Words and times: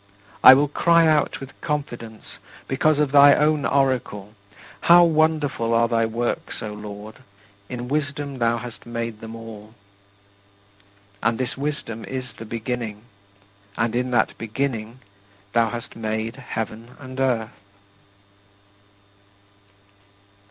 I 0.43 0.55
will 0.55 0.67
cry 0.67 1.05
out 1.07 1.39
with 1.39 1.61
confidence 1.61 2.23
because 2.67 2.97
of 2.97 3.11
thy 3.11 3.35
own 3.35 3.67
oracle, 3.67 4.33
"How 4.81 5.03
wonderful 5.03 5.75
are 5.75 5.87
thy 5.87 6.07
works, 6.07 6.63
O 6.63 6.73
Lord; 6.73 7.17
in 7.69 7.87
wisdom 7.87 8.39
thou 8.39 8.57
hast 8.57 8.87
made 8.87 9.21
them 9.21 9.35
all." 9.35 9.75
And 11.21 11.37
this 11.37 11.55
Wisdom 11.55 12.03
is 12.05 12.33
the 12.37 12.45
Beginning, 12.45 13.03
and 13.77 13.95
in 13.95 14.09
that 14.09 14.35
Beginning 14.39 15.01
thou 15.53 15.69
hast 15.69 15.95
made 15.95 16.37
heaven 16.37 16.95
and 16.97 17.19
earth. 17.19 17.53